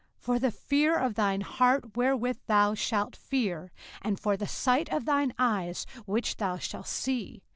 for 0.17 0.39
the 0.39 0.49
fear 0.49 0.95
of 0.97 1.13
thine 1.13 1.41
heart 1.41 1.95
wherewith 1.95 2.39
thou 2.47 2.73
shalt 2.73 3.15
fear, 3.15 3.71
and 4.01 4.19
for 4.19 4.35
the 4.35 4.47
sight 4.47 4.89
of 4.91 5.05
thine 5.05 5.31
eyes 5.37 5.85
which 6.07 6.37
thou 6.37 6.57
shalt 6.57 6.87
see. 6.87 7.43